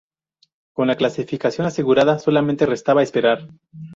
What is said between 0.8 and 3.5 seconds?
la clasificación asegurada, solamente restaba esperar.